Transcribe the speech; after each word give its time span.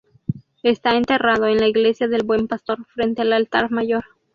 Está 0.63 0.95
enterrado 0.97 1.45
en 1.45 1.57
la 1.59 1.67
Iglesia 1.67 2.07
del 2.07 2.23
Buen 2.23 2.47
Pastor, 2.47 2.79
frente 2.87 3.21
al 3.21 3.33
altar 3.33 3.69
mayor. 3.69 4.03